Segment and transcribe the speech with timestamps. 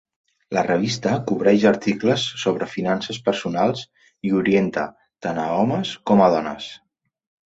[0.57, 3.83] La revista cobreix articles sobre finances personals
[4.29, 4.85] i orienta
[5.27, 6.71] tant a homes com a dones.